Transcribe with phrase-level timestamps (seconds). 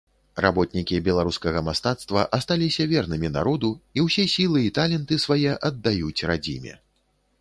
[0.43, 3.69] Работнікі беларускага мастацтва асталіся вернымі народу
[3.99, 6.73] і ўсе сілы і таленты свае аддаюць радзіме.